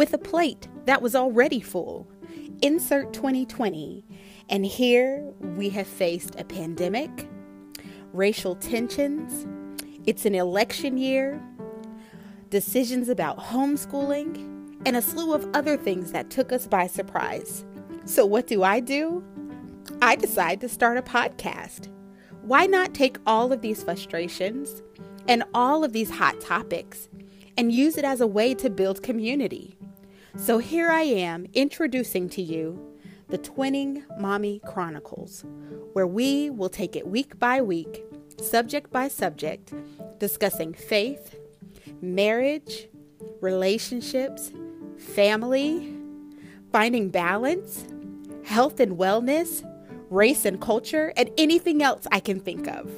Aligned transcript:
with 0.00 0.14
a 0.14 0.18
plate 0.18 0.66
that 0.86 1.02
was 1.02 1.14
already 1.14 1.60
full. 1.60 2.08
Insert 2.62 3.12
2020. 3.12 4.02
And 4.48 4.64
here 4.64 5.22
we 5.42 5.68
have 5.68 5.86
faced 5.86 6.40
a 6.40 6.44
pandemic, 6.44 7.28
racial 8.14 8.54
tensions, 8.54 9.46
it's 10.06 10.24
an 10.24 10.34
election 10.34 10.96
year, 10.96 11.38
decisions 12.48 13.10
about 13.10 13.40
homeschooling, 13.40 14.78
and 14.86 14.96
a 14.96 15.02
slew 15.02 15.34
of 15.34 15.46
other 15.52 15.76
things 15.76 16.12
that 16.12 16.30
took 16.30 16.50
us 16.50 16.66
by 16.66 16.86
surprise. 16.86 17.66
So, 18.06 18.24
what 18.24 18.46
do 18.46 18.62
I 18.62 18.80
do? 18.80 19.22
I 20.00 20.16
decide 20.16 20.62
to 20.62 20.68
start 20.70 20.96
a 20.96 21.02
podcast. 21.02 21.88
Why 22.40 22.64
not 22.64 22.94
take 22.94 23.18
all 23.26 23.52
of 23.52 23.60
these 23.60 23.82
frustrations 23.82 24.80
and 25.28 25.44
all 25.52 25.84
of 25.84 25.92
these 25.92 26.08
hot 26.08 26.40
topics 26.40 27.10
and 27.58 27.70
use 27.70 27.98
it 27.98 28.04
as 28.06 28.22
a 28.22 28.26
way 28.26 28.54
to 28.54 28.70
build 28.70 29.02
community? 29.02 29.76
So, 30.36 30.58
here 30.58 30.90
I 30.90 31.02
am 31.02 31.46
introducing 31.54 32.28
to 32.30 32.42
you 32.42 32.96
the 33.28 33.38
Twinning 33.38 34.04
Mommy 34.18 34.60
Chronicles, 34.64 35.44
where 35.92 36.06
we 36.06 36.50
will 36.50 36.68
take 36.68 36.94
it 36.94 37.08
week 37.08 37.38
by 37.38 37.60
week, 37.60 38.04
subject 38.40 38.92
by 38.92 39.08
subject, 39.08 39.72
discussing 40.18 40.72
faith, 40.72 41.36
marriage, 42.00 42.88
relationships, 43.40 44.52
family, 44.98 45.94
finding 46.72 47.10
balance, 47.10 47.84
health 48.44 48.78
and 48.78 48.96
wellness, 48.98 49.64
race 50.10 50.44
and 50.44 50.60
culture, 50.60 51.12
and 51.16 51.30
anything 51.38 51.82
else 51.82 52.06
I 52.12 52.20
can 52.20 52.38
think 52.38 52.68
of. 52.68 52.88